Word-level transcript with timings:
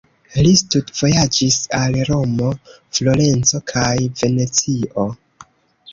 Li 0.45 0.53
studvojaĝis 0.61 1.57
al 1.81 1.99
Romo, 2.11 2.49
Florenco 3.01 3.61
kaj 3.73 3.95
Venecio. 4.23 5.07